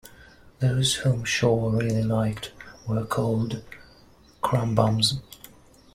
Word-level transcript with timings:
Those 0.57 0.95
whom 0.95 1.23
Shor 1.25 1.69
really 1.75 2.01
liked 2.01 2.51
were 2.87 3.05
called 3.05 3.61
"crum-bums". 4.41 5.21